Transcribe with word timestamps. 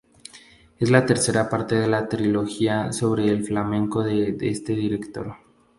Es 0.79 0.89
la 0.89 1.05
tercera 1.05 1.47
parte 1.47 1.75
de 1.75 1.85
la 1.85 2.09
trilogía 2.09 2.91
sobre 2.91 3.29
el 3.29 3.43
flamenco 3.43 4.03
de 4.03 4.35
este 4.41 4.73
director. 4.73 5.35